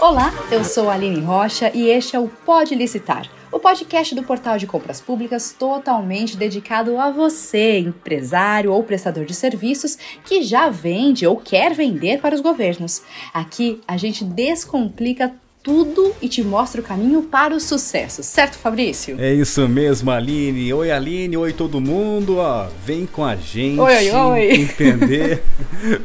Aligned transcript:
Olá, 0.00 0.32
eu 0.50 0.64
sou 0.64 0.88
a 0.88 0.94
Aline 0.94 1.20
Rocha 1.20 1.70
e 1.74 1.90
este 1.90 2.16
é 2.16 2.18
o 2.18 2.26
Pode 2.26 2.74
Licitar, 2.74 3.28
o 3.52 3.58
podcast 3.58 4.14
do 4.14 4.22
Portal 4.22 4.56
de 4.56 4.66
Compras 4.66 4.98
Públicas 4.98 5.54
totalmente 5.58 6.38
dedicado 6.38 6.98
a 6.98 7.10
você, 7.10 7.80
empresário 7.80 8.72
ou 8.72 8.82
prestador 8.82 9.26
de 9.26 9.34
serviços 9.34 9.98
que 10.24 10.42
já 10.42 10.70
vende 10.70 11.26
ou 11.26 11.36
quer 11.36 11.74
vender 11.74 12.18
para 12.18 12.34
os 12.34 12.40
governos. 12.40 13.02
Aqui 13.34 13.82
a 13.86 13.98
gente 13.98 14.24
descomplica 14.24 15.34
tudo 15.62 16.14
e 16.22 16.28
te 16.28 16.42
mostra 16.42 16.80
o 16.80 16.84
caminho 16.84 17.22
para 17.22 17.54
o 17.54 17.60
sucesso, 17.60 18.22
certo, 18.22 18.58
Fabrício? 18.58 19.20
É 19.20 19.32
isso 19.32 19.68
mesmo, 19.68 20.10
Aline. 20.10 20.72
Oi, 20.72 20.90
Aline. 20.90 21.36
Oi, 21.36 21.52
todo 21.52 21.80
mundo. 21.80 22.38
Ó, 22.38 22.66
vem 22.84 23.06
com 23.06 23.24
a 23.24 23.36
gente 23.36 23.78
oi, 23.78 24.10
oi. 24.10 24.52
entender. 24.62 25.42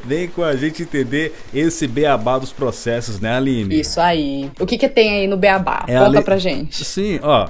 vem 0.03 0.27
com 0.27 0.43
a 0.43 0.55
gente 0.55 0.83
entender 0.83 1.33
esse 1.53 1.87
beabá 1.87 2.37
dos 2.37 2.51
processos, 2.51 3.19
né, 3.19 3.35
Aline? 3.35 3.79
Isso 3.79 3.99
aí. 3.99 4.51
O 4.59 4.65
que, 4.65 4.77
que 4.77 4.89
tem 4.89 5.13
aí 5.13 5.27
no 5.27 5.37
beabá? 5.37 5.85
É 5.87 5.97
Conta 5.99 6.21
pra 6.21 6.37
gente. 6.37 6.83
Sim, 6.83 7.19
ó 7.21 7.47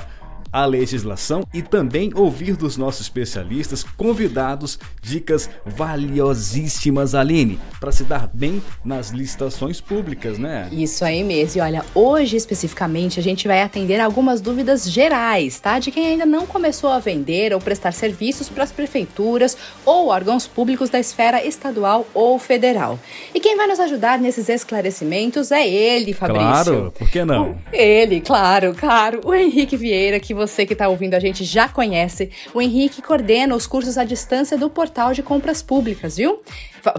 a 0.55 0.66
legislação 0.66 1.45
e 1.54 1.62
também 1.62 2.14
ouvir 2.16 2.55
dos 2.55 2.77
nossos 2.77 3.02
especialistas, 3.02 3.84
convidados, 3.84 4.80
dicas 5.02 5.50
valiosíssimas, 5.66 7.13
Aline, 7.13 7.59
para 7.77 7.91
se 7.91 8.05
dar 8.05 8.30
bem 8.34 8.63
nas 8.84 9.10
licitações 9.10 9.82
públicas, 9.82 10.38
né? 10.38 10.70
Isso 10.72 11.04
aí 11.04 11.26
mesmo. 11.26 11.60
E 11.60 11.62
olha, 11.62 11.84
hoje 11.94 12.38
especificamente 12.38 13.20
a 13.20 13.23
gente 13.23 13.49
vai 13.49 13.62
atender 13.62 13.99
algumas 13.99 14.40
dúvidas 14.40 14.90
gerais, 14.90 15.60
tá? 15.60 15.77
De 15.77 15.91
quem 15.91 16.08
ainda 16.08 16.26
não 16.26 16.48
começou 16.48 16.90
a 16.90 16.99
vender 16.99 17.54
ou 17.54 17.60
prestar 17.60 17.91
serviços 17.91 18.48
para 18.48 18.63
as 18.63 18.72
prefeituras 18.72 19.58
ou 19.85 20.08
órgãos 20.08 20.48
públicos 20.48 20.90
da 20.90 21.02
esfera 21.02 21.46
estadual 21.46 22.08
ou 22.13 22.40
federal. 22.40 22.98
E 23.34 23.41
quem 23.41 23.58
vai 23.58 23.68
nos 23.68 23.82
ajudar 23.82 24.20
nesses 24.20 24.48
esclarecimentos 24.48 25.52
é 25.52 25.68
ele, 25.68 26.13
Fabrício. 26.13 26.46
Claro, 26.46 26.94
por 26.98 27.10
que 27.10 27.26
não? 27.26 27.58
Ele, 27.74 28.22
claro, 28.22 28.74
claro. 28.74 29.20
O 29.26 29.34
Henrique 29.34 29.76
Vieira, 29.76 30.18
que 30.18 30.34
você 30.34 30.45
você 30.48 30.65
que 30.65 30.74
está 30.74 30.88
ouvindo 30.88 31.13
a 31.15 31.20
gente 31.20 31.43
já 31.43 31.68
conhece, 31.68 32.29
o 32.54 32.62
Henrique 32.62 33.01
coordena 33.01 33.55
os 33.55 33.65
cursos 33.65 33.98
à 33.98 34.04
distância 34.04 34.57
do 34.57 34.70
portal 34.70 35.13
de 35.13 35.24
compras 35.24 35.62
públicas, 35.62 36.18
viu? 36.18 36.41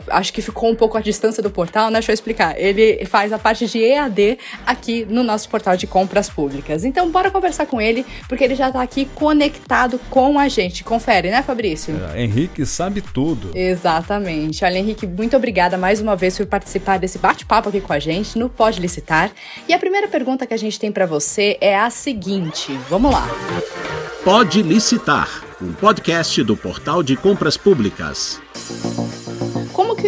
Acho 0.08 0.32
que 0.32 0.42
ficou 0.42 0.70
um 0.70 0.74
pouco 0.74 0.96
à 0.96 1.00
distância 1.00 1.42
do 1.42 1.50
portal, 1.50 1.90
né? 1.90 1.94
Deixa 1.94 2.12
eu 2.12 2.14
explicar. 2.14 2.58
Ele 2.58 3.04
faz 3.06 3.32
a 3.32 3.38
parte 3.38 3.66
de 3.66 3.82
EAD 3.82 4.38
aqui 4.66 5.06
no 5.08 5.22
nosso 5.22 5.48
portal 5.48 5.76
de 5.76 5.86
compras 5.86 6.28
públicas. 6.28 6.84
Então, 6.84 7.10
bora 7.10 7.30
conversar 7.30 7.66
com 7.66 7.80
ele, 7.80 8.04
porque 8.28 8.44
ele 8.44 8.54
já 8.54 8.68
está 8.68 8.82
aqui 8.82 9.06
conectado 9.14 9.98
com 10.10 10.38
a 10.38 10.48
gente. 10.48 10.84
Confere, 10.84 11.30
né, 11.30 11.42
Fabrício? 11.42 11.94
É, 12.14 12.22
Henrique 12.22 12.64
sabe 12.66 13.00
tudo. 13.00 13.50
Exatamente. 13.54 14.64
Olha, 14.64 14.78
Henrique, 14.78 15.06
muito 15.06 15.36
obrigada 15.36 15.76
mais 15.76 16.00
uma 16.00 16.16
vez 16.16 16.36
por 16.36 16.46
participar 16.46 16.98
desse 16.98 17.18
bate-papo 17.18 17.68
aqui 17.68 17.80
com 17.80 17.92
a 17.92 17.98
gente 17.98 18.38
no 18.38 18.48
Pode 18.48 18.80
Licitar. 18.80 19.30
E 19.68 19.74
a 19.74 19.78
primeira 19.78 20.08
pergunta 20.08 20.46
que 20.46 20.54
a 20.54 20.58
gente 20.58 20.78
tem 20.78 20.92
para 20.92 21.06
você 21.06 21.56
é 21.60 21.78
a 21.78 21.90
seguinte: 21.90 22.72
vamos 22.88 23.12
lá. 23.12 23.26
Pode 24.24 24.62
Licitar, 24.62 25.44
um 25.62 25.72
podcast 25.72 26.42
do 26.42 26.56
Portal 26.56 27.02
de 27.02 27.16
Compras 27.16 27.56
Públicas. 27.56 28.40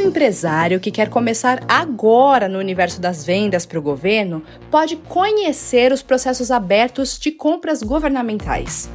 Empresário 0.08 0.80
que 0.80 0.90
quer 0.90 1.10
começar 1.10 1.62
agora 1.68 2.48
no 2.48 2.58
universo 2.58 2.98
das 2.98 3.26
vendas 3.26 3.66
para 3.66 3.78
o 3.78 3.82
governo 3.82 4.42
pode 4.70 4.96
conhecer 4.96 5.92
os 5.92 6.00
processos 6.00 6.50
abertos 6.50 7.18
de 7.18 7.30
compras 7.30 7.82
governamentais? 7.82 8.88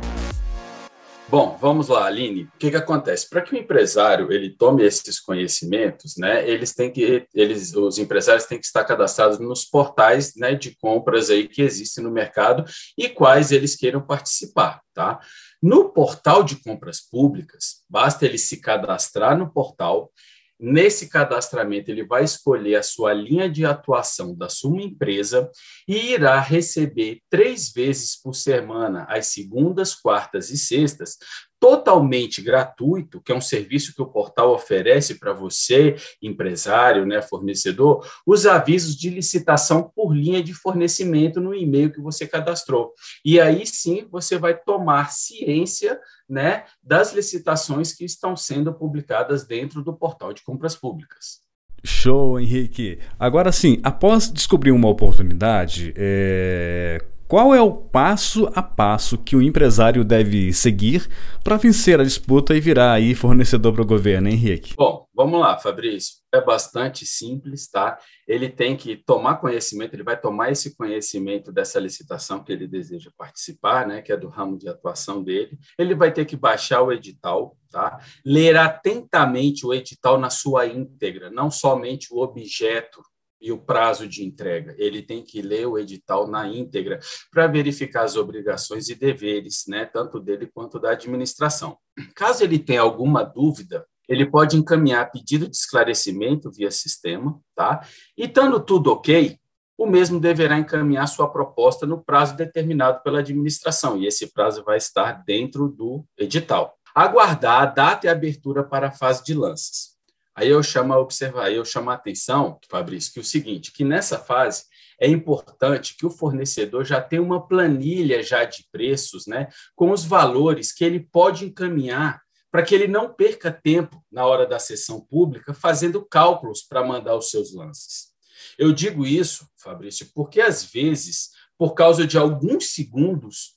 Bom, 1.29 1.55
vamos 1.61 1.87
lá, 1.87 2.07
Aline. 2.07 2.45
O 2.45 2.57
que, 2.57 2.71
que 2.71 2.77
acontece? 2.77 3.29
Para 3.29 3.43
que 3.43 3.53
o 3.53 3.57
empresário 3.57 4.31
ele 4.31 4.55
tome 4.57 4.83
esses 4.83 5.19
conhecimentos, 5.19 6.17
né, 6.17 6.49
eles 6.49 6.73
têm 6.73 6.91
que, 6.91 7.27
eles, 7.31 7.75
os 7.75 7.99
empresários 7.99 8.45
têm 8.45 8.59
que 8.59 8.65
estar 8.65 8.83
cadastrados 8.83 9.39
nos 9.39 9.65
portais 9.65 10.33
né, 10.35 10.55
de 10.55 10.75
compras 10.77 11.29
aí 11.29 11.47
que 11.47 11.61
existem 11.61 12.03
no 12.03 12.09
mercado 12.09 12.65
e 12.97 13.07
quais 13.07 13.51
eles 13.51 13.75
queiram 13.75 14.01
participar, 14.01 14.81
tá? 14.95 15.19
No 15.61 15.89
portal 15.89 16.43
de 16.43 16.55
compras 16.55 16.99
públicas, 17.01 17.83
basta 17.87 18.25
ele 18.25 18.39
se 18.39 18.57
cadastrar 18.59 19.37
no 19.37 19.51
portal 19.51 20.11
Nesse 20.59 21.09
cadastramento, 21.09 21.89
ele 21.89 22.05
vai 22.05 22.23
escolher 22.23 22.75
a 22.75 22.83
sua 22.83 23.11
linha 23.13 23.49
de 23.49 23.65
atuação 23.65 24.35
da 24.35 24.47
sua 24.47 24.81
empresa 24.81 25.49
e 25.87 26.13
irá 26.13 26.39
receber 26.39 27.19
três 27.29 27.71
vezes 27.71 28.15
por 28.21 28.33
semana, 28.33 29.03
às 29.09 29.27
segundas, 29.27 29.93
quartas 29.93 30.49
e 30.49 30.57
sextas, 30.57 31.17
totalmente 31.63 32.41
gratuito, 32.41 33.21
que 33.21 33.31
é 33.31 33.35
um 33.35 33.39
serviço 33.39 33.95
que 33.95 34.01
o 34.01 34.05
portal 34.05 34.53
oferece 34.53 35.17
para 35.17 35.31
você, 35.31 35.95
empresário, 36.21 37.05
né, 37.05 37.21
fornecedor, 37.21 38.05
os 38.27 38.45
avisos 38.45 38.97
de 38.97 39.09
licitação 39.09 39.89
por 39.95 40.13
linha 40.13 40.43
de 40.43 40.53
fornecimento 40.53 41.39
no 41.39 41.55
e-mail 41.55 41.89
que 41.89 42.01
você 42.01 42.27
cadastrou. 42.27 42.91
E 43.23 43.39
aí 43.39 43.65
sim 43.65 44.05
você 44.11 44.37
vai 44.37 44.57
tomar 44.57 45.09
ciência 45.13 45.97
né, 46.27 46.65
das 46.83 47.13
licitações 47.13 47.93
que 47.93 48.03
estão 48.03 48.35
sendo 48.35 48.73
publicadas 48.73 49.47
dentro 49.47 49.81
do 49.81 49.93
portal 49.93 50.33
de 50.33 50.43
compras 50.43 50.75
públicas. 50.75 51.39
Show, 51.81 52.41
Henrique. 52.41 52.99
Agora 53.17 53.53
sim, 53.53 53.79
após 53.83 54.29
descobrir 54.29 54.73
uma 54.73 54.89
oportunidade, 54.89 55.93
é... 55.95 57.01
Qual 57.33 57.55
é 57.55 57.59
o 57.59 57.71
passo 57.71 58.47
a 58.53 58.61
passo 58.61 59.17
que 59.17 59.35
o 59.35 59.41
empresário 59.41 60.03
deve 60.03 60.53
seguir 60.53 61.09
para 61.43 61.57
vencer 61.57 61.99
a 61.99 62.03
disputa 62.03 62.55
e 62.55 62.59
virar 62.59 62.93
aí 62.93 63.15
fornecedor 63.15 63.73
para 63.73 63.81
o 63.81 63.87
governo, 63.87 64.29
Henrique? 64.29 64.75
Bom, 64.77 65.07
vamos 65.15 65.39
lá, 65.39 65.57
Fabrício. 65.57 66.17
É 66.31 66.39
bastante 66.39 67.07
simples, 67.07 67.67
tá? 67.67 67.97
Ele 68.27 68.49
tem 68.49 68.77
que 68.77 68.95
tomar 68.95 69.37
conhecimento, 69.37 69.95
ele 69.95 70.03
vai 70.03 70.15
tomar 70.15 70.51
esse 70.51 70.77
conhecimento 70.77 71.51
dessa 71.51 71.79
licitação 71.79 72.43
que 72.43 72.51
ele 72.51 72.67
deseja 72.67 73.09
participar, 73.17 73.87
né, 73.87 74.03
que 74.03 74.11
é 74.11 74.17
do 74.17 74.29
ramo 74.29 74.55
de 74.55 74.69
atuação 74.69 75.23
dele. 75.23 75.57
Ele 75.79 75.95
vai 75.95 76.13
ter 76.13 76.25
que 76.25 76.35
baixar 76.35 76.83
o 76.83 76.91
edital, 76.91 77.57
tá? 77.71 77.99
Ler 78.23 78.55
atentamente 78.57 79.65
o 79.65 79.73
edital 79.73 80.19
na 80.19 80.29
sua 80.29 80.67
íntegra, 80.67 81.31
não 81.31 81.49
somente 81.49 82.13
o 82.13 82.19
objeto 82.21 83.01
e 83.43 83.51
o 83.51 83.57
prazo 83.57 84.07
de 84.07 84.23
entrega. 84.23 84.73
Ele 84.77 85.01
tem 85.01 85.21
que 85.21 85.41
ler 85.41 85.67
o 85.67 85.77
edital 85.77 86.25
na 86.25 86.47
íntegra 86.47 86.99
para 87.29 87.45
verificar 87.45 88.05
as 88.05 88.15
obrigações 88.15 88.87
e 88.87 88.95
deveres, 88.95 89.65
né, 89.67 89.85
tanto 89.85 90.17
dele 90.17 90.49
quanto 90.51 90.79
da 90.79 90.91
administração. 90.91 91.77
Caso 92.15 92.41
ele 92.43 92.57
tenha 92.57 92.81
alguma 92.81 93.21
dúvida, 93.21 93.85
ele 94.07 94.25
pode 94.25 94.55
encaminhar 94.55 95.11
pedido 95.11 95.49
de 95.49 95.55
esclarecimento 95.55 96.49
via 96.51 96.71
sistema, 96.71 97.39
tá? 97.55 97.85
E 98.17 98.25
estando 98.25 98.59
tudo 98.59 98.91
ok, 98.91 99.37
o 99.77 99.85
mesmo 99.85 100.19
deverá 100.19 100.57
encaminhar 100.57 101.07
sua 101.07 101.29
proposta 101.29 101.85
no 101.85 102.03
prazo 102.03 102.35
determinado 102.35 103.01
pela 103.03 103.19
administração, 103.19 103.97
e 103.97 104.05
esse 104.05 104.31
prazo 104.31 104.63
vai 104.63 104.77
estar 104.77 105.23
dentro 105.25 105.67
do 105.67 106.05
edital. 106.17 106.77
Aguardar 106.95 107.61
a 107.61 107.65
data 107.65 108.07
e 108.07 108.09
abertura 108.09 108.63
para 108.63 108.87
a 108.87 108.91
fase 108.91 109.23
de 109.23 109.33
lanças. 109.33 109.92
Aí 110.35 110.49
eu 110.49 110.63
chamo 110.63 110.93
a 110.93 110.99
observar, 110.99 111.51
eu 111.51 111.63
chamo 111.63 111.91
a 111.91 111.93
atenção, 111.93 112.59
Fabrício, 112.69 113.13
que 113.13 113.19
é 113.19 113.21
o 113.21 113.25
seguinte, 113.25 113.71
que 113.71 113.83
nessa 113.83 114.17
fase 114.17 114.63
é 114.99 115.07
importante 115.07 115.95
que 115.95 116.05
o 116.05 116.09
fornecedor 116.09 116.85
já 116.85 117.01
tenha 117.01 117.21
uma 117.21 117.45
planilha 117.45 118.23
já 118.23 118.43
de 118.43 118.65
preços, 118.71 119.27
né, 119.27 119.47
com 119.75 119.91
os 119.91 120.03
valores 120.03 120.71
que 120.71 120.83
ele 120.83 120.99
pode 120.99 121.45
encaminhar 121.45 122.21
para 122.51 122.63
que 122.63 122.73
ele 122.73 122.87
não 122.87 123.13
perca 123.13 123.51
tempo 123.51 124.03
na 124.11 124.25
hora 124.25 124.45
da 124.45 124.59
sessão 124.59 125.01
pública 125.01 125.53
fazendo 125.53 126.05
cálculos 126.05 126.61
para 126.61 126.83
mandar 126.83 127.15
os 127.15 127.29
seus 127.29 127.53
lances. 127.53 128.13
Eu 128.57 128.71
digo 128.71 129.05
isso, 129.05 129.47
Fabrício, 129.57 130.09
porque 130.13 130.39
às 130.39 130.63
vezes, 130.63 131.29
por 131.57 131.73
causa 131.73 132.05
de 132.05 132.17
alguns 132.17 132.73
segundos, 132.73 133.55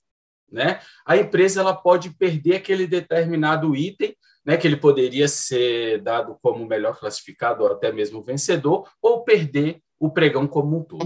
né, 0.51 0.81
a 1.05 1.17
empresa 1.17 1.61
ela 1.61 1.75
pode 1.75 2.11
perder 2.11 2.57
aquele 2.57 2.87
determinado 2.87 3.75
item 3.77 4.17
né, 4.47 4.57
que 4.57 4.67
ele 4.67 4.77
poderia 4.77 5.27
ser 5.27 6.01
dado 6.01 6.39
como 6.41 6.65
melhor 6.65 6.97
classificado 6.99 7.65
ou 7.65 7.73
até 7.73 7.91
mesmo 7.91 8.23
vencedor, 8.23 8.89
ou 9.03 9.25
perder 9.25 9.81
o 9.99 10.09
pregão 10.09 10.47
como 10.47 10.79
um 10.79 10.83
todo. 10.83 11.05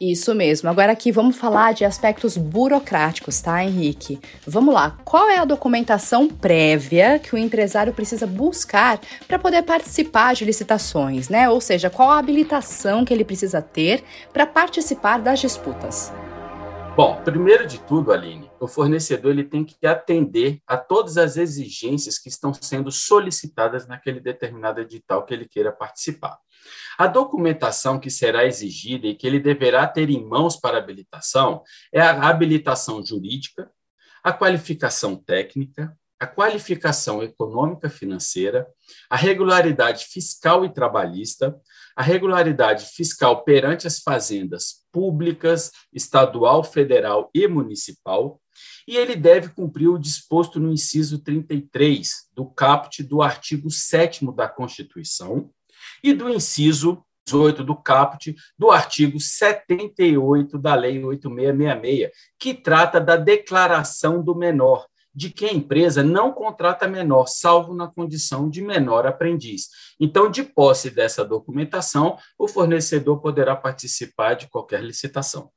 Isso 0.00 0.34
mesmo. 0.34 0.68
Agora 0.68 0.92
aqui 0.92 1.10
vamos 1.10 1.36
falar 1.36 1.72
de 1.72 1.84
aspectos 1.84 2.36
burocráticos, 2.36 3.40
tá, 3.40 3.64
Henrique? 3.64 4.20
Vamos 4.46 4.74
lá. 4.74 4.98
Qual 5.04 5.28
é 5.30 5.38
a 5.38 5.44
documentação 5.44 6.28
prévia 6.28 7.18
que 7.18 7.34
o 7.34 7.38
empresário 7.38 7.94
precisa 7.94 8.26
buscar 8.26 9.00
para 9.26 9.38
poder 9.38 9.62
participar 9.62 10.34
de 10.34 10.44
licitações, 10.44 11.28
né? 11.28 11.48
Ou 11.48 11.60
seja, 11.60 11.88
qual 11.88 12.10
a 12.10 12.18
habilitação 12.18 13.04
que 13.04 13.14
ele 13.14 13.24
precisa 13.24 13.62
ter 13.62 14.04
para 14.32 14.46
participar 14.46 15.18
das 15.18 15.40
disputas? 15.40 16.12
Bom, 16.94 17.20
primeiro 17.24 17.66
de 17.66 17.78
tudo, 17.80 18.12
Aline, 18.12 18.45
o 18.60 18.68
fornecedor 18.68 19.32
ele 19.32 19.44
tem 19.44 19.64
que 19.64 19.86
atender 19.86 20.60
a 20.66 20.76
todas 20.76 21.16
as 21.16 21.36
exigências 21.36 22.18
que 22.18 22.28
estão 22.28 22.52
sendo 22.54 22.90
solicitadas 22.90 23.86
naquele 23.86 24.20
determinado 24.20 24.80
edital 24.80 25.24
que 25.24 25.34
ele 25.34 25.48
queira 25.48 25.72
participar. 25.72 26.38
A 26.98 27.06
documentação 27.06 27.98
que 27.98 28.10
será 28.10 28.44
exigida 28.44 29.06
e 29.06 29.14
que 29.14 29.26
ele 29.26 29.38
deverá 29.38 29.86
ter 29.86 30.10
em 30.10 30.24
mãos 30.24 30.56
para 30.56 30.78
habilitação 30.78 31.62
é 31.92 32.00
a 32.00 32.28
habilitação 32.28 33.04
jurídica, 33.04 33.70
a 34.22 34.32
qualificação 34.32 35.16
técnica, 35.16 35.96
a 36.18 36.26
qualificação 36.26 37.22
econômica 37.22 37.90
financeira, 37.90 38.66
a 39.10 39.16
regularidade 39.16 40.06
fiscal 40.06 40.64
e 40.64 40.72
trabalhista, 40.72 41.54
a 41.94 42.02
regularidade 42.02 42.86
fiscal 42.86 43.44
perante 43.44 43.86
as 43.86 44.00
fazendas 44.00 44.86
públicas, 44.90 45.70
estadual, 45.92 46.64
federal 46.64 47.30
e 47.34 47.46
municipal, 47.46 48.40
e 48.86 48.96
ele 48.96 49.16
deve 49.16 49.48
cumprir 49.48 49.88
o 49.88 49.98
disposto 49.98 50.60
no 50.60 50.72
inciso 50.72 51.18
33 51.18 52.28
do 52.34 52.46
caput 52.46 53.02
do 53.02 53.20
artigo 53.20 53.70
7 53.70 54.24
da 54.34 54.48
Constituição 54.48 55.50
e 56.02 56.12
do 56.12 56.28
inciso 56.28 57.02
18 57.26 57.64
do 57.64 57.74
caput 57.74 58.34
do 58.56 58.70
artigo 58.70 59.18
78 59.18 60.58
da 60.58 60.74
Lei 60.74 61.02
8666, 61.04 62.10
que 62.38 62.54
trata 62.54 63.00
da 63.00 63.16
declaração 63.16 64.22
do 64.22 64.34
menor, 64.34 64.86
de 65.12 65.30
que 65.30 65.46
a 65.46 65.52
empresa 65.52 66.04
não 66.04 66.30
contrata 66.30 66.86
menor, 66.86 67.26
salvo 67.26 67.74
na 67.74 67.88
condição 67.88 68.48
de 68.48 68.62
menor 68.62 69.06
aprendiz. 69.06 69.68
Então, 69.98 70.30
de 70.30 70.44
posse 70.44 70.90
dessa 70.90 71.24
documentação, 71.24 72.16
o 72.38 72.46
fornecedor 72.46 73.20
poderá 73.20 73.56
participar 73.56 74.34
de 74.34 74.46
qualquer 74.46 74.84
licitação. 74.84 75.50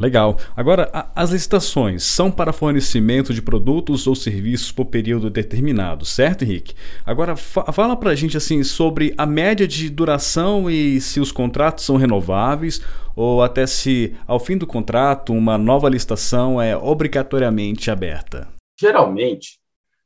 Legal. 0.00 0.36
Agora, 0.56 0.90
a, 0.92 1.08
as 1.14 1.30
licitações 1.30 2.02
são 2.02 2.30
para 2.30 2.52
fornecimento 2.52 3.32
de 3.32 3.40
produtos 3.40 4.06
ou 4.06 4.14
serviços 4.14 4.72
por 4.72 4.86
período 4.86 5.30
determinado, 5.30 6.04
certo, 6.04 6.42
Henrique? 6.42 6.74
Agora, 7.04 7.36
fa 7.36 7.72
fala 7.72 7.96
para 7.96 8.10
a 8.10 8.14
gente 8.14 8.36
assim 8.36 8.62
sobre 8.64 9.14
a 9.16 9.24
média 9.24 9.66
de 9.66 9.88
duração 9.88 10.68
e 10.68 11.00
se 11.00 11.20
os 11.20 11.30
contratos 11.30 11.84
são 11.84 11.96
renováveis 11.96 12.80
ou 13.14 13.42
até 13.42 13.66
se, 13.66 14.14
ao 14.26 14.38
fim 14.38 14.58
do 14.58 14.66
contrato, 14.66 15.32
uma 15.32 15.56
nova 15.56 15.88
licitação 15.88 16.60
é 16.60 16.76
obrigatoriamente 16.76 17.90
aberta. 17.90 18.48
Geralmente, 18.78 19.58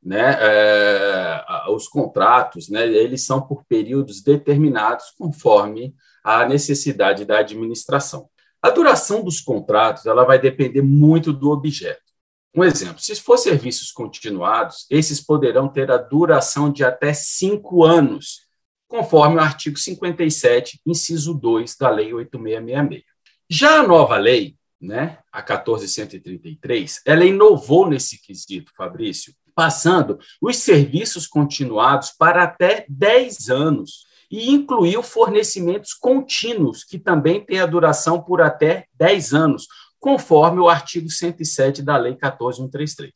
né, 0.03 0.37
é, 0.41 1.43
os 1.71 1.89
contratos, 1.89 2.69
né, 2.69 2.87
eles 2.87 3.27
são 3.27 3.43
por 3.43 3.65
períodos 3.65 4.23
determinados 4.23 5.07
conforme 5.19 5.93
a 6.23 6.47
necessidade 6.47 7.25
da 7.25 7.39
administração. 7.39 8.30
A 8.63 8.71
duração 8.71 9.23
dos 9.23 9.41
contratos 9.41 10.07
ela 10.07 10.25
vai 10.25 10.39
depender 10.39 10.83
muito 10.83 11.33
do 11.33 11.51
objeto. 11.51 12.11
Um 12.55 12.65
exemplo: 12.65 13.01
se 13.01 13.15
for 13.17 13.39
serviços 13.39 13.91
continuados, 13.91 14.87
esses 14.91 15.21
poderão 15.21 15.69
ter 15.69 15.91
a 15.91 15.97
duração 15.97 16.71
de 16.71 16.85
até 16.85 17.13
cinco 17.13 17.85
anos, 17.85 18.47
conforme 18.89 19.37
o 19.37 19.41
artigo 19.41 19.79
57, 19.79 20.81
inciso 20.87 21.33
2 21.33 21.77
da 21.77 21.91
Lei 21.91 22.13
8666. 22.13 23.05
Já 23.49 23.81
a 23.81 23.87
nova 23.87 24.17
lei, 24.17 24.57
né, 24.81 25.19
a 25.33 25.39
1433, 25.39 27.01
ela 27.05 27.25
inovou 27.25 27.89
nesse 27.89 28.21
quesito, 28.21 28.73
Fabrício, 28.77 29.35
passando 29.55 30.19
os 30.41 30.57
serviços 30.57 31.27
continuados 31.27 32.11
para 32.11 32.45
até 32.45 32.85
10 32.89 33.51
anos 33.51 34.07
e 34.31 34.51
incluiu 34.51 35.03
fornecimentos 35.03 35.93
contínuos, 35.93 36.85
que 36.85 36.99
também 36.99 37.45
têm 37.45 37.61
a 37.61 37.67
duração 37.67 38.23
por 38.23 38.41
até 38.41 38.87
10 38.95 39.35
anos, 39.35 39.67
conforme 39.99 40.61
o 40.61 40.69
artigo 40.69 41.11
107 41.11 41.83
da 41.83 41.97
Lei 41.97 42.15
14133. 42.15 43.13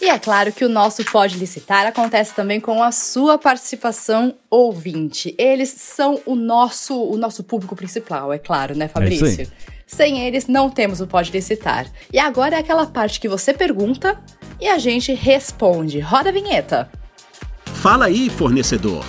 E 0.00 0.08
é 0.10 0.18
claro 0.18 0.52
que 0.52 0.64
o 0.64 0.68
nosso 0.68 1.02
Pode 1.04 1.38
Licitar 1.38 1.86
acontece 1.86 2.34
também 2.34 2.60
com 2.60 2.82
a 2.82 2.92
sua 2.92 3.38
participação 3.38 4.34
ouvinte. 4.50 5.34
Eles 5.38 5.70
são 5.70 6.20
o 6.26 6.34
nosso, 6.34 6.94
o 6.94 7.16
nosso 7.16 7.42
público 7.42 7.74
principal, 7.74 8.30
é 8.30 8.38
claro, 8.38 8.76
né, 8.76 8.86
Fabrício? 8.86 9.44
É 9.44 9.46
Sem 9.86 10.20
eles, 10.26 10.46
não 10.46 10.68
temos 10.68 11.00
o 11.00 11.06
Pode 11.06 11.30
Licitar. 11.30 11.86
E 12.12 12.18
agora 12.18 12.56
é 12.56 12.58
aquela 12.58 12.86
parte 12.86 13.18
que 13.18 13.28
você 13.28 13.54
pergunta 13.54 14.20
e 14.60 14.68
a 14.68 14.76
gente 14.76 15.14
responde. 15.14 16.00
Roda 16.00 16.28
a 16.28 16.32
vinheta. 16.32 16.90
Fala 17.64 18.04
aí, 18.06 18.28
fornecedor. 18.28 19.04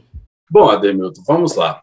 Bom, 0.52 0.70
Ademilton, 0.70 1.24
vamos 1.26 1.56
lá. 1.56 1.82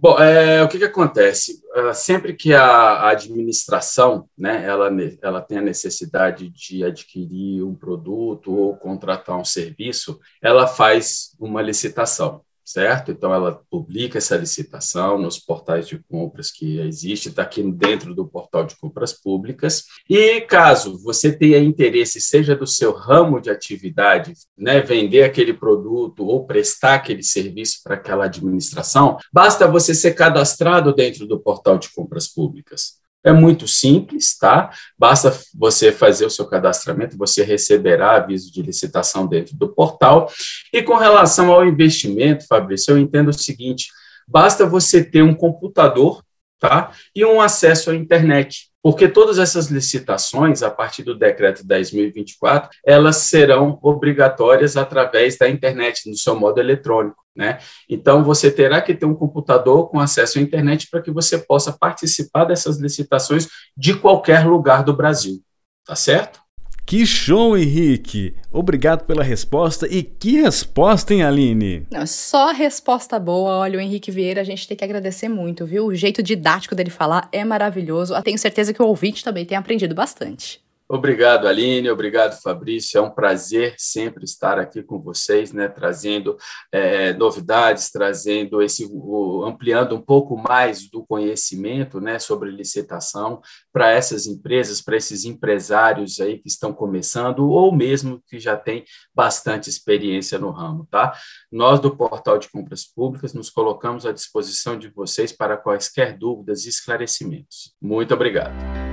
Bom, 0.00 0.16
é, 0.18 0.62
o 0.62 0.68
que, 0.68 0.78
que 0.78 0.84
acontece? 0.84 1.60
Uh, 1.74 1.92
sempre 1.92 2.32
que 2.32 2.54
a, 2.54 2.64
a, 2.64 3.10
administração 3.10 4.28
né, 4.38 4.64
ela, 4.64 4.88
ela 5.20 5.42
tem 5.42 5.58
a 5.58 5.62
necessidade 5.62 6.48
de 6.50 6.84
adquirir 6.84 7.64
um 7.64 7.74
produto 7.74 8.54
ou 8.54 8.76
contratar 8.76 9.36
um 9.36 9.44
serviço, 9.44 10.20
ela 10.40 10.68
faz 10.68 11.34
uma 11.40 11.60
licitação 11.60 12.42
certo? 12.68 13.10
Então, 13.10 13.32
ela 13.32 13.62
publica 13.70 14.18
essa 14.18 14.36
licitação 14.36 15.18
nos 15.18 15.38
portais 15.38 15.88
de 15.88 15.98
compras 16.06 16.50
que 16.50 16.78
existe, 16.80 17.30
está 17.30 17.42
aqui 17.42 17.62
dentro 17.62 18.14
do 18.14 18.28
portal 18.28 18.64
de 18.64 18.76
compras 18.76 19.10
públicas. 19.12 19.84
E 20.08 20.42
caso 20.42 21.02
você 21.02 21.32
tenha 21.32 21.58
interesse, 21.58 22.20
seja 22.20 22.54
do 22.54 22.66
seu 22.66 22.92
ramo 22.92 23.40
de 23.40 23.48
atividade, 23.48 24.34
né, 24.56 24.82
vender 24.82 25.22
aquele 25.22 25.54
produto 25.54 26.26
ou 26.26 26.44
prestar 26.44 26.96
aquele 26.96 27.22
serviço 27.22 27.80
para 27.82 27.94
aquela 27.94 28.26
administração, 28.26 29.16
basta 29.32 29.66
você 29.66 29.94
ser 29.94 30.12
cadastrado 30.12 30.94
dentro 30.94 31.26
do 31.26 31.40
portal 31.40 31.78
de 31.78 31.88
compras 31.94 32.28
públicas. 32.28 32.98
É 33.28 33.32
muito 33.32 33.68
simples, 33.68 34.38
tá? 34.38 34.70
Basta 34.98 35.38
você 35.54 35.92
fazer 35.92 36.24
o 36.24 36.30
seu 36.30 36.46
cadastramento, 36.46 37.18
você 37.18 37.42
receberá 37.42 38.16
aviso 38.16 38.50
de 38.50 38.62
licitação 38.62 39.26
dentro 39.26 39.54
do 39.54 39.68
portal. 39.68 40.32
E 40.72 40.82
com 40.82 40.94
relação 40.94 41.52
ao 41.52 41.66
investimento, 41.66 42.46
Fabrício, 42.46 42.92
eu 42.92 42.98
entendo 42.98 43.28
o 43.28 43.34
seguinte: 43.34 43.88
basta 44.26 44.64
você 44.64 45.04
ter 45.04 45.22
um 45.22 45.34
computador, 45.34 46.24
tá? 46.58 46.90
E 47.14 47.22
um 47.22 47.38
acesso 47.38 47.90
à 47.90 47.94
internet. 47.94 48.67
Porque 48.82 49.08
todas 49.08 49.38
essas 49.38 49.66
licitações, 49.66 50.62
a 50.62 50.70
partir 50.70 51.02
do 51.02 51.18
decreto 51.18 51.64
10.024, 51.64 52.68
elas 52.84 53.16
serão 53.16 53.78
obrigatórias 53.82 54.76
através 54.76 55.36
da 55.36 55.48
internet, 55.48 56.08
no 56.08 56.16
seu 56.16 56.38
modo 56.38 56.60
eletrônico. 56.60 57.22
Né? 57.36 57.58
Então, 57.88 58.24
você 58.24 58.50
terá 58.50 58.80
que 58.80 58.94
ter 58.94 59.06
um 59.06 59.14
computador 59.14 59.88
com 59.88 60.00
acesso 60.00 60.38
à 60.38 60.42
internet 60.42 60.88
para 60.90 61.02
que 61.02 61.10
você 61.10 61.38
possa 61.38 61.72
participar 61.72 62.44
dessas 62.44 62.78
licitações 62.78 63.48
de 63.76 63.94
qualquer 63.94 64.46
lugar 64.46 64.82
do 64.82 64.92
Brasil. 64.92 65.40
Tá 65.84 65.94
certo? 65.94 66.40
Que 66.88 67.04
show, 67.04 67.54
Henrique! 67.54 68.34
Obrigado 68.50 69.04
pela 69.04 69.22
resposta. 69.22 69.86
E 69.86 70.02
que 70.02 70.40
resposta, 70.40 71.12
hein, 71.12 71.22
Aline? 71.22 71.86
Não, 71.90 72.06
só 72.06 72.50
resposta 72.50 73.18
boa. 73.18 73.58
Olha, 73.58 73.78
o 73.78 73.80
Henrique 73.82 74.10
Vieira, 74.10 74.40
a 74.40 74.44
gente 74.44 74.66
tem 74.66 74.74
que 74.74 74.82
agradecer 74.82 75.28
muito, 75.28 75.66
viu? 75.66 75.84
O 75.84 75.94
jeito 75.94 76.22
didático 76.22 76.74
dele 76.74 76.88
falar 76.88 77.28
é 77.30 77.44
maravilhoso. 77.44 78.14
Eu 78.14 78.22
tenho 78.22 78.38
certeza 78.38 78.72
que 78.72 78.80
o 78.80 78.86
ouvinte 78.86 79.22
também 79.22 79.44
tem 79.44 79.58
aprendido 79.58 79.94
bastante. 79.94 80.62
Obrigado, 80.90 81.46
Aline. 81.46 81.90
Obrigado, 81.90 82.40
Fabrício. 82.40 82.96
É 82.96 83.02
um 83.02 83.10
prazer 83.10 83.74
sempre 83.76 84.24
estar 84.24 84.58
aqui 84.58 84.82
com 84.82 84.98
vocês, 84.98 85.52
né, 85.52 85.68
trazendo 85.68 86.36
é, 86.72 87.12
novidades, 87.12 87.90
trazendo 87.90 88.62
esse, 88.62 88.88
o, 88.90 89.44
ampliando 89.44 89.94
um 89.94 90.00
pouco 90.00 90.34
mais 90.34 90.88
do 90.88 91.04
conhecimento, 91.04 92.00
né, 92.00 92.18
sobre 92.18 92.50
licitação 92.50 93.42
para 93.70 93.90
essas 93.90 94.26
empresas, 94.26 94.80
para 94.80 94.96
esses 94.96 95.26
empresários 95.26 96.20
aí 96.20 96.38
que 96.38 96.48
estão 96.48 96.72
começando 96.72 97.50
ou 97.50 97.70
mesmo 97.70 98.22
que 98.26 98.38
já 98.38 98.56
têm 98.56 98.82
bastante 99.14 99.68
experiência 99.68 100.38
no 100.38 100.50
ramo, 100.50 100.88
tá? 100.90 101.12
Nós 101.52 101.80
do 101.80 101.94
Portal 101.94 102.38
de 102.38 102.48
Compras 102.48 102.86
Públicas 102.86 103.34
nos 103.34 103.50
colocamos 103.50 104.06
à 104.06 104.12
disposição 104.12 104.78
de 104.78 104.88
vocês 104.88 105.32
para 105.32 105.58
quaisquer 105.58 106.16
dúvidas 106.16 106.64
e 106.64 106.70
esclarecimentos. 106.70 107.74
Muito 107.80 108.14
obrigado. 108.14 108.87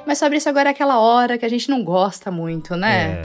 Mas 0.06 0.20
Fabrício, 0.20 0.50
agora 0.50 0.68
é 0.68 0.72
aquela 0.72 1.00
hora 1.00 1.38
que 1.38 1.46
a 1.46 1.48
gente 1.48 1.70
não 1.70 1.82
gosta 1.82 2.30
muito, 2.30 2.76
né? 2.76 3.22
É. 3.22 3.24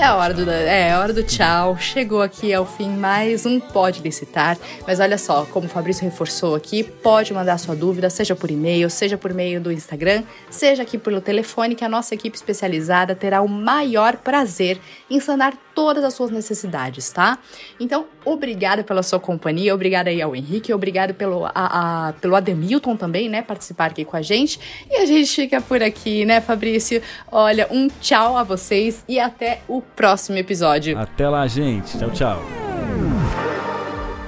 é 0.00 0.04
a 0.04 0.16
hora 0.16 0.32
do, 0.32 0.50
é, 0.50 0.96
hora 0.96 1.12
do 1.12 1.22
tchau. 1.22 1.76
Chegou 1.76 2.22
aqui 2.22 2.54
ao 2.54 2.64
fim 2.64 2.88
mais 2.88 3.44
um 3.44 3.60
Pode 3.60 4.00
Licitar. 4.00 4.56
Mas 4.86 4.98
olha 4.98 5.18
só, 5.18 5.44
como 5.44 5.66
o 5.66 5.68
Fabrício 5.68 6.04
reforçou 6.04 6.54
aqui, 6.54 6.82
pode 6.82 7.34
mandar 7.34 7.58
sua 7.58 7.76
dúvida, 7.76 8.08
seja 8.08 8.34
por 8.34 8.50
e-mail, 8.50 8.88
seja 8.88 9.18
por 9.18 9.34
meio 9.34 9.60
do 9.60 9.70
Instagram, 9.70 10.22
seja 10.48 10.84
aqui 10.84 10.96
pelo 10.96 11.20
telefone, 11.20 11.74
que 11.74 11.84
a 11.84 11.88
nossa 11.88 12.14
equipe 12.14 12.34
especializada 12.34 13.14
terá 13.14 13.42
o 13.42 13.48
maior 13.48 14.16
prazer 14.16 14.80
em 15.10 15.20
sanar 15.20 15.52
todas 15.74 16.02
as 16.02 16.14
suas 16.14 16.30
necessidades, 16.30 17.10
tá? 17.10 17.38
Então, 17.78 18.06
obrigada 18.24 18.82
pela 18.82 19.02
sua 19.02 19.18
companhia, 19.18 19.74
obrigada 19.74 20.10
aí 20.10 20.20
ao 20.20 20.34
Henrique, 20.34 20.72
obrigado 20.72 21.14
pelo, 21.14 21.44
a, 21.46 21.50
a, 21.54 22.12
pelo 22.14 22.36
Ademilton 22.36 22.96
também, 22.96 23.28
né, 23.28 23.42
participar 23.42 23.86
aqui 23.86 24.04
com 24.04 24.16
a 24.16 24.22
gente. 24.22 24.60
E 24.90 24.96
a 24.96 25.06
gente 25.06 25.34
fica 25.34 25.60
por 25.60 25.82
aqui, 25.82 26.24
né, 26.24 26.40
Fabrício? 26.40 27.02
Olha, 27.30 27.66
um 27.70 27.88
tchau 28.00 28.36
a 28.36 28.42
vocês 28.42 29.04
e 29.08 29.18
até 29.18 29.60
o 29.68 29.80
próximo 29.80 30.38
episódio. 30.38 30.98
Até 30.98 31.28
lá, 31.28 31.46
gente. 31.46 31.98
Tchau, 31.98 32.10
tchau. 32.10 32.42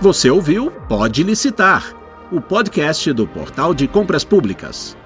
Você 0.00 0.30
ouviu 0.30 0.70
Pode 0.88 1.22
Licitar, 1.22 1.94
o 2.30 2.40
podcast 2.40 3.12
do 3.12 3.26
Portal 3.26 3.72
de 3.72 3.86
Compras 3.86 4.24
Públicas. 4.24 4.96